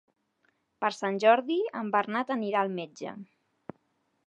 Per 0.83 0.89
Sant 0.99 1.19
Jordi 1.25 1.59
en 1.83 1.93
Bernat 1.97 2.33
anirà 2.39 2.63
al 2.65 2.75
metge. 2.81 3.15